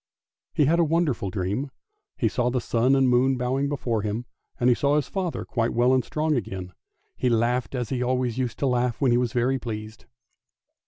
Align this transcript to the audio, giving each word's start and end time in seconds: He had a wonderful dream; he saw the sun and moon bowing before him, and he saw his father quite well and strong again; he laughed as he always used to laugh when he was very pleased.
He 0.51 0.65
had 0.65 0.79
a 0.79 0.83
wonderful 0.83 1.29
dream; 1.29 1.69
he 2.17 2.27
saw 2.27 2.49
the 2.49 2.59
sun 2.59 2.95
and 2.95 3.07
moon 3.07 3.37
bowing 3.37 3.69
before 3.69 4.01
him, 4.01 4.25
and 4.59 4.67
he 4.67 4.73
saw 4.73 4.95
his 4.95 5.07
father 5.07 5.45
quite 5.45 5.73
well 5.75 5.93
and 5.93 6.03
strong 6.03 6.35
again; 6.35 6.73
he 7.15 7.29
laughed 7.29 7.75
as 7.75 7.89
he 7.89 8.01
always 8.01 8.39
used 8.39 8.57
to 8.57 8.65
laugh 8.65 8.99
when 8.99 9.11
he 9.11 9.17
was 9.19 9.31
very 9.31 9.59
pleased. 9.59 10.05